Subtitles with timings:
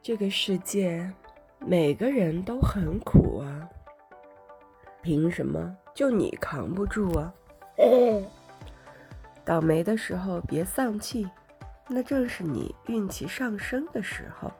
[0.00, 1.12] 这个世界
[1.58, 3.68] 每个人都很苦啊
[5.02, 7.34] 凭什么就你扛不住啊？
[9.44, 11.28] 倒霉的时候别丧气
[11.88, 14.52] 那正是你运气上升的时候。